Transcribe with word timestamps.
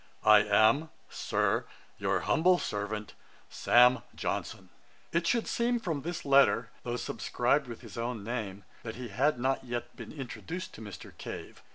'I 0.23 0.39
am, 0.45 0.89
Sir, 1.11 1.65
'Your 1.99 2.21
humble 2.21 2.57
servant, 2.57 3.13
'SAM. 3.51 3.99
JOHNSON.' 4.15 4.71
It 5.11 5.27
should 5.27 5.45
seem 5.47 5.79
from 5.79 6.01
this 6.01 6.25
letter, 6.25 6.71
though 6.81 6.95
subscribed 6.95 7.67
with 7.67 7.81
his 7.81 7.99
own 7.99 8.23
name, 8.23 8.63
that 8.81 8.95
he 8.95 9.09
had 9.09 9.39
not 9.39 9.63
yet 9.63 9.95
been 9.95 10.11
introduced 10.11 10.73
to 10.73 10.81
Mr. 10.81 11.15
Cave. 11.19 11.61